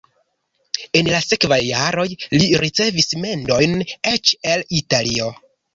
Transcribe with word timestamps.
En 1.01 1.09
la 1.15 1.19
sekvaj 1.25 1.59
jaroj 1.65 2.07
li 2.39 2.49
ricevis 2.65 3.13
mendojn 3.27 3.79
eĉ 4.15 4.37
el 4.57 4.71
Italio. 4.83 5.35